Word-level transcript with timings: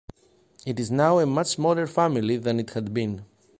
It 0.65 0.79
is 0.79 0.89
now 0.89 1.19
a 1.19 1.27
much 1.27 1.45
smaller 1.45 1.85
family 1.85 2.37
than 2.37 2.59
it 2.59 2.71
had 2.71 2.91
been. 2.91 3.23